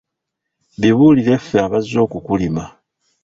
Bibulire 0.79 1.35
ffe 1.41 1.57
abazze 1.65 1.97
okukulima. 2.05 2.63